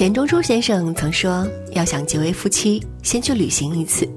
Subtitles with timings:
[0.00, 1.46] 钱钟书先生曾说
[1.76, 4.08] ：“要想结为夫妻，先去旅行一次。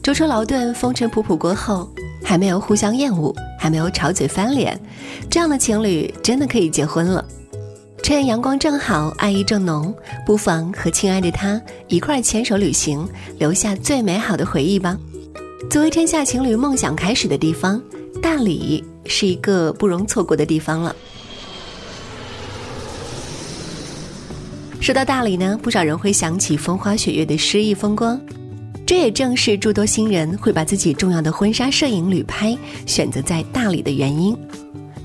[0.00, 4.80] 舟车劳顿、风尘仆仆过后，还没有互相厌恶，还没有吵嘴翻脸，
[5.28, 7.24] 这样的情侣真的可以结婚了。
[8.00, 9.92] 趁阳光正好，爱意正浓，
[10.24, 13.04] 不妨和亲爱的他一块牵手旅行，
[13.40, 14.96] 留下最美好的回忆吧。
[15.68, 17.82] 作为天下情侣梦想开始的地方，
[18.22, 20.94] 大理是一个不容错过的地方了。”
[24.82, 28.20] 说到大理呢，不少人会想起风花雪月的诗意风光，
[28.84, 34.36] 这也正是诸多新人会把自己重要的婚纱摄影旅拍选择在大理的原因。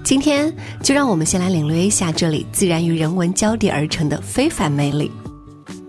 [0.04, 5.12] 今天就让我们先来领略一下这里自然与人文交叠而成的非凡魅力。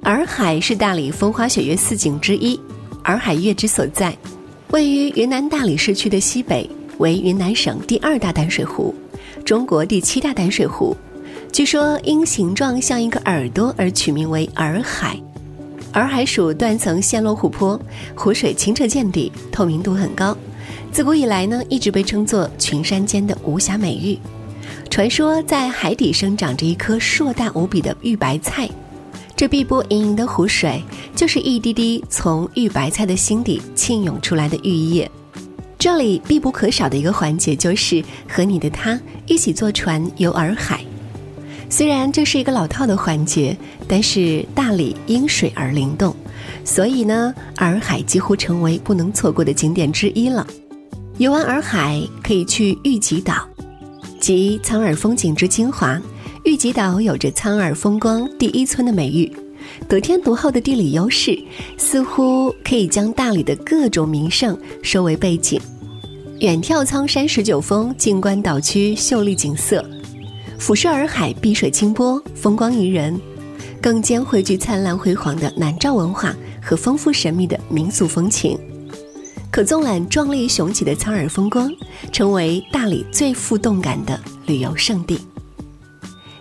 [0.02, 2.60] 洱海是大理风花雪月四景之一，
[3.04, 4.14] 洱海月之所在，
[4.68, 8.94] 位于云南大理市区的西北，为云南省第二大淡水湖，
[9.46, 10.94] 中国第七大淡水湖。
[11.52, 15.18] 据说因形状像一个耳朵而取名为洱海。
[15.92, 17.80] 洱海属断层陷落湖泊，
[18.14, 20.36] 湖水清澈见底，透明度很高。
[20.92, 24.18] 自古以来呢，一直被称作群山间的无瑕美玉。
[24.90, 28.68] 传说在海底生长着一棵硕大无比的玉白菜，
[29.34, 30.82] 这碧波盈盈的湖水
[31.16, 35.10] 就是一滴滴从玉白菜的心底沁涌出来的玉液。
[35.78, 40.84] 这里必不可少的一个环节就是和你的他一起坐船游洱海。
[41.70, 43.56] 虽然这是一个老套的环节，
[43.86, 46.14] 但是大理因水而灵动，
[46.64, 50.46] 所以呢，洱海几乎成为不能错过的景点之一了。
[51.18, 53.46] 游完洱海，可以去玉吉岛，
[54.18, 56.00] 集苍洱风景之精华。
[56.44, 59.30] 玉吉岛有着“苍洱风光第一村”的美誉，
[59.86, 61.38] 得天独厚的地理优势，
[61.76, 65.60] 似乎可以将大理的各种名胜收为背景。
[66.40, 69.84] 远眺苍山十九峰，静观岛区秀丽景色。
[70.58, 73.18] 俯视洱海，碧水清波，风光宜人，
[73.80, 78.58] 更兼汇聚灿烂辉煌的南诏文化和丰富神秘的民俗风情，
[79.50, 81.72] 可纵览壮丽雄奇的苍耳风光，
[82.12, 85.18] 成为大理最富动感的旅游胜地。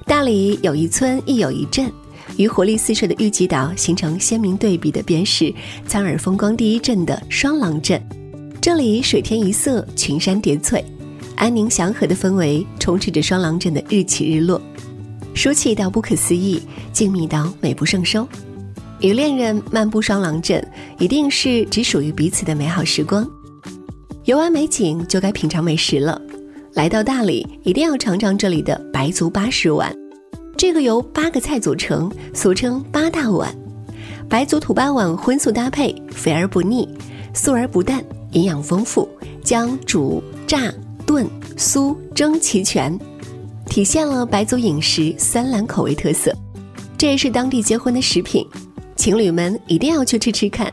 [0.06, 1.90] 大理有一村亦有一镇，
[2.38, 5.54] 与活力四射的玉吉岛形成鲜明对比的，便是
[5.86, 8.02] 苍耳风光第一镇的双廊镇。
[8.60, 10.84] 这里水天一色，群山叠翠。
[11.38, 14.60] 安宁祥和的氛围充斥着双廊镇的日起日落，
[15.36, 16.60] 舒气到不可思议，
[16.92, 18.28] 静谧到美不胜收。
[19.00, 20.68] 与恋人漫步双廊镇，
[20.98, 23.26] 一定是只属于彼此的美好时光。
[24.26, 26.20] 游完美景，就该品尝美食了。
[26.74, 29.96] 来到大理，一定要尝尝这里的白族八十碗。
[30.58, 33.56] 这个由八个菜组成，俗称八大碗。
[34.28, 36.90] 白族土八碗荤素搭配，肥而不腻，
[37.36, 39.08] 素而不淡，营养丰富，
[39.44, 40.74] 将煮炸。
[41.18, 42.96] 炖、酥、蒸齐全，
[43.66, 46.32] 体现了白族饮食酸蓝口味特色。
[46.96, 48.46] 这也是当地结婚的食品，
[48.96, 50.72] 情侣们一定要去吃吃看。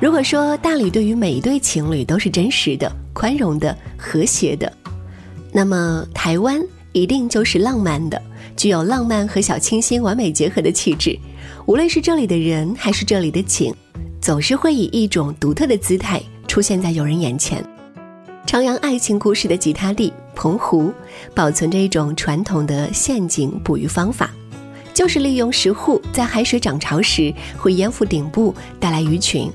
[0.00, 4.72] 如果说大理对于每一对情侣都是真实的、宽容的、和谐的，
[5.52, 8.22] 那么台湾一定就是浪漫的，
[8.56, 11.18] 具有浪漫和小清新完美结合的气质。
[11.66, 13.74] 无论是这里的人还是这里的景，
[14.20, 17.60] 总是会以一种独特的姿态出现在友人眼前。
[18.50, 20.92] 徜徉爱情故事的吉他地澎湖，
[21.36, 24.28] 保存着一种传统的陷阱捕鱼方法，
[24.92, 29.48] 就是利用石沪在海水涨潮时会淹覆顶部，带来鱼群；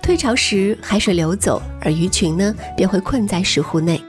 [0.00, 4.02] 退潮时海水流走，而鱼群呢便会困在石沪内。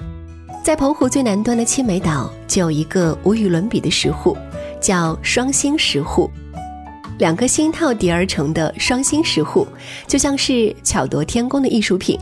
[0.64, 4.38] 在澎湖最南端的七美岛，就有一个无与伦比的石沪，
[4.80, 6.32] 叫双星石沪。
[7.18, 9.68] 两颗星套叠而成的双星石沪，
[10.08, 12.18] 就像是巧夺天工的艺术品。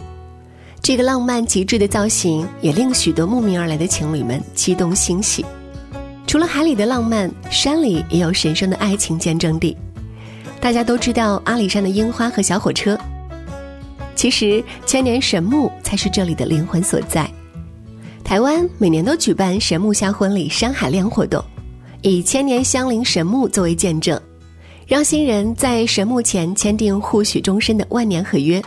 [0.88, 5.46] 这个浪漫极致的造型也令许多慕名而来的情侣们激动欣喜。
[6.26, 9.76] 除了海里的浪漫，山里也有神圣的爱情见证地。
[10.62, 12.98] 大家都知道阿里山的樱花和小火车，
[14.16, 17.30] 其实千年神木才是这里的灵魂所在。
[18.24, 21.44] 台湾每年都举办神木下婚礼、山海恋活动，
[22.02, 24.18] 以千年相邻神木作为见证，
[24.88, 28.64] 让新人在神木前签订互许终身的万年合约，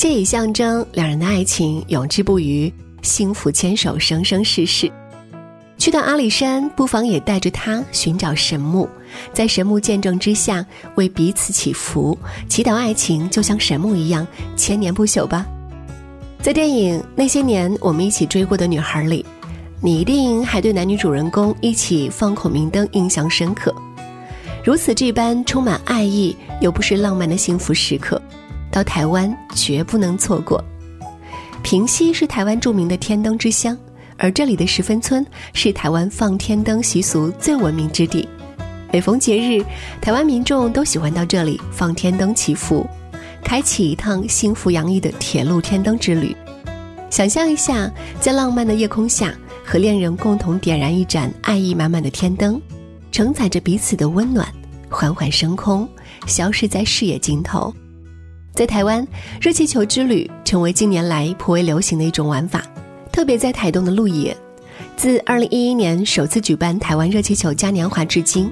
[0.00, 4.90] 借以象征两人的爱情永志不渝，幸福牵手，生生世世。
[5.76, 8.88] 去到阿里山，不妨也带着他寻找神木，
[9.34, 10.64] 在神木见证之下，
[10.94, 12.18] 为彼此祈福，
[12.48, 14.26] 祈祷爱情就像神木一样
[14.56, 15.46] 千年不朽吧。
[16.40, 19.22] 在电影《那些年我们一起追过的女孩》里，
[19.82, 23.70] 你一定还对男女主人公一起放孔明灯印象深刻。
[24.64, 28.20] 如此这般充满爱意又不失浪漫的幸福时刻，
[28.70, 30.62] 到台湾绝不能错过。
[31.62, 33.76] 平溪是台湾著名的天灯之乡。
[34.22, 38.28] 而这里的十分村是台湾放天灯习俗最闻名之地，
[38.92, 39.64] 每逢节日，
[39.98, 42.86] 台湾民众都喜欢到这里放天灯祈福，
[43.42, 46.36] 开启一趟幸福洋溢的铁路天灯之旅。
[47.08, 47.90] 想象一下，
[48.20, 49.34] 在浪漫的夜空下，
[49.64, 52.60] 和恋人共同点燃一盏爱意满满的天灯，
[53.10, 54.46] 承载着彼此的温暖，
[54.90, 55.88] 缓缓升空，
[56.26, 57.74] 消失在视野尽头。
[58.54, 59.06] 在台湾，
[59.40, 62.62] 热气球之旅成为近年来颇为流行的一种玩法。
[63.12, 64.36] 特别在台东的鹿野，
[64.96, 68.50] 自2011年首次举办台湾热气球嘉年华至今，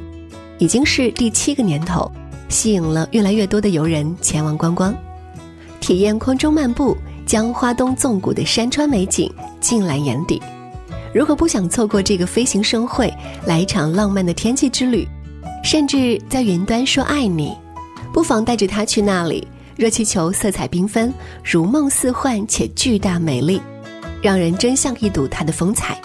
[0.59, 2.11] 已经是第七个年头，
[2.49, 4.95] 吸引了越来越多的游人前往观光，
[5.81, 6.97] 体验空中漫步，
[7.27, 9.31] 将花东纵谷的山川美景
[9.61, 10.41] 尽览眼底。
[11.15, 13.13] 如果不想错过这个飞行盛会，
[13.47, 15.07] 来一场浪漫的天气之旅，
[15.63, 17.57] 甚至在云端说爱你，
[18.13, 19.47] 不妨带着他去那里。
[19.79, 21.15] 热气球色彩缤纷，
[21.45, 23.63] 如梦似幻且巨大美丽。
[24.21, 25.97] 让人真像一睹它的风采，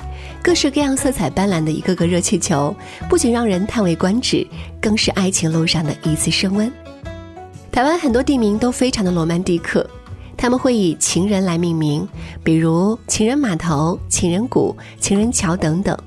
[0.44, 2.74] 各式各样、色彩斑斓的一个个热气球，
[3.10, 4.46] 不仅让人叹为观止，
[4.80, 6.72] 更是爱情路上的一次升温。
[7.72, 9.90] 台湾很多地名都非常的罗曼蒂克，
[10.38, 12.08] 他们会以情人来命名，
[12.44, 15.98] 比如情人码头、情人谷、情人桥等等。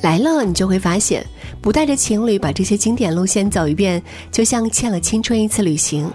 [0.00, 1.24] 来了，你就会发现，
[1.62, 4.02] 不带着情侣把这些经典路线走一遍，
[4.32, 6.10] 就像欠了青春一次旅行。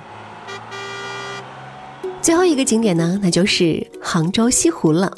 [2.24, 5.14] 最后一个景点呢，那就是杭州西湖了。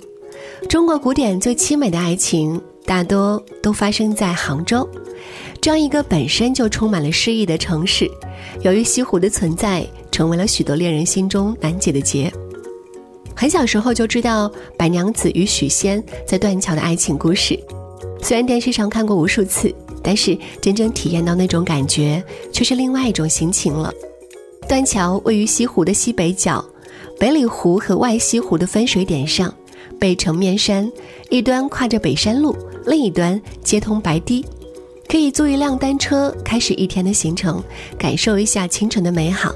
[0.68, 4.90] 中国古典最凄美的爱情，大多都发生在杭州，
[5.62, 8.10] 这样一个本身就充满了诗意的城市。
[8.64, 12.34] 由于西湖的存在，成为了许多恋人心中难解的结。
[13.36, 17.56] 很小时候就知道白娘子与许仙在断桥的爱情故事，
[18.20, 23.94] 虽然电视上看过无数次，但是真正体验到那种感觉，却是另外一种心情了。
[24.68, 26.66] 断桥位于西湖的西北角。
[27.18, 29.54] 北里湖和外西湖的分水点上，
[30.00, 30.92] 背城面山，
[31.30, 34.46] 一端跨着北山路，另一端接通白堤，
[35.08, 37.64] 可以租一辆单车，开始一天的行程，
[37.98, 39.54] 感受一下清晨的美好。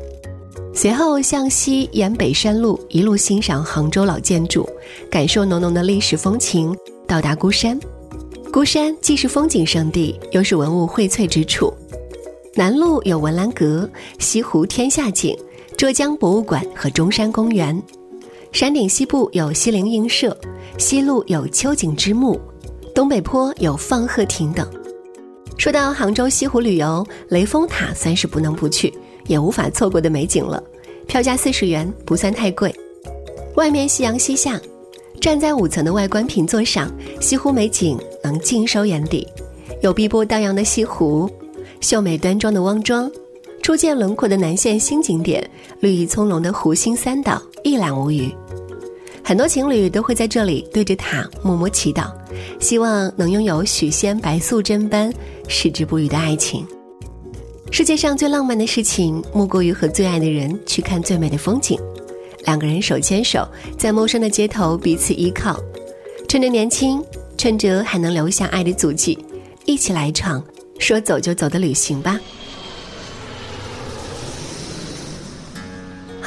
[0.73, 4.67] 随后向西沿北山路一路欣赏杭州老建筑，
[5.11, 7.77] 感受浓浓的历史风情，到达孤山。
[8.53, 11.73] 孤山既是风景胜地，又是文物荟萃之处。
[12.55, 15.37] 南路有文澜阁、西湖天下景。
[15.79, 17.81] 浙江博物馆和中山公园，
[18.51, 20.37] 山顶西部有西泠印社，
[20.77, 22.37] 西路有秋景之墓，
[22.93, 24.69] 东北坡有放鹤亭等。
[25.57, 28.93] 说到杭州西湖旅游，雷峰塔算是不能不去，
[29.27, 30.61] 也无法错过的美景了。
[31.07, 32.75] 票价四十元，不算太贵。
[33.55, 34.59] 外面夕阳西下，
[35.21, 39.25] 站在五层的外观平座上，西湖美景能尽收眼底。
[39.81, 41.29] 有碧波荡漾的西湖，
[41.79, 43.09] 秀美端庄的汪庄。
[43.69, 45.47] 初见轮廓的南线新景点，
[45.79, 48.27] 绿意葱茏的湖心三岛，一览无余。
[49.23, 52.11] 很多情侣都会在这里对着塔默默祈祷，
[52.59, 55.13] 希望能拥有许仙白素贞般
[55.47, 56.65] 矢志不渝的爱情。
[57.69, 61.79] 世界上最浪漫的事情，莫过于和最爱的人去看最美的风景，
[62.45, 63.47] 两个人手牵手
[63.77, 65.55] 在陌生的街头彼此依靠，
[66.27, 67.05] 趁着年轻，
[67.37, 69.15] 趁着还能留下爱的足迹，
[69.65, 70.43] 一起来一场
[70.79, 72.19] 说走就走的旅行吧。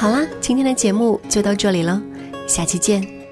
[0.03, 2.03] 好啦，今天的节目就到这里了，
[2.45, 3.22] 下期见。